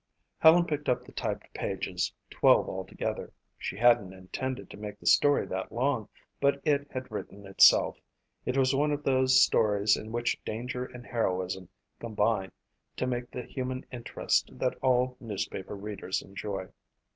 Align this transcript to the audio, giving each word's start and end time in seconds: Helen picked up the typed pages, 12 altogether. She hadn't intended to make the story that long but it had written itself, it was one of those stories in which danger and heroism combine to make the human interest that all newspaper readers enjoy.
Helen 0.39 0.65
picked 0.65 0.89
up 0.89 1.03
the 1.03 1.11
typed 1.11 1.53
pages, 1.53 2.11
12 2.31 2.67
altogether. 2.67 3.31
She 3.59 3.77
hadn't 3.77 4.13
intended 4.13 4.67
to 4.71 4.77
make 4.77 4.97
the 4.99 5.05
story 5.05 5.45
that 5.45 5.71
long 5.71 6.09
but 6.39 6.59
it 6.63 6.91
had 6.91 7.11
written 7.11 7.45
itself, 7.45 7.99
it 8.43 8.57
was 8.57 8.73
one 8.73 8.91
of 8.91 9.03
those 9.03 9.43
stories 9.43 9.95
in 9.95 10.11
which 10.11 10.43
danger 10.43 10.85
and 10.85 11.05
heroism 11.05 11.69
combine 11.99 12.51
to 12.95 13.05
make 13.05 13.29
the 13.29 13.43
human 13.43 13.85
interest 13.91 14.49
that 14.57 14.73
all 14.81 15.17
newspaper 15.19 15.75
readers 15.75 16.23
enjoy. 16.23 16.69